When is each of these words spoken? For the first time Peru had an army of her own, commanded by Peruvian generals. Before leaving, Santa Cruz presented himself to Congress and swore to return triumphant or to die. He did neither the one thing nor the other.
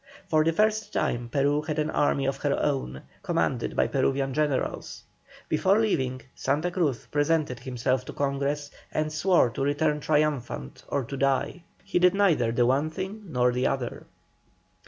For 0.29 0.43
the 0.43 0.51
first 0.51 0.91
time 0.93 1.29
Peru 1.29 1.61
had 1.61 1.77
an 1.77 1.91
army 1.91 2.25
of 2.25 2.37
her 2.37 2.59
own, 2.59 3.03
commanded 3.21 3.75
by 3.75 3.85
Peruvian 3.85 4.33
generals. 4.33 5.03
Before 5.47 5.79
leaving, 5.79 6.23
Santa 6.33 6.71
Cruz 6.71 7.05
presented 7.11 7.59
himself 7.59 8.03
to 8.05 8.13
Congress 8.13 8.71
and 8.91 9.13
swore 9.13 9.51
to 9.51 9.61
return 9.61 9.99
triumphant 9.99 10.83
or 10.87 11.03
to 11.03 11.15
die. 11.17 11.61
He 11.83 11.99
did 11.99 12.15
neither 12.15 12.51
the 12.51 12.65
one 12.65 12.89
thing 12.89 13.25
nor 13.27 13.51
the 13.51 13.67
other. 13.67 14.07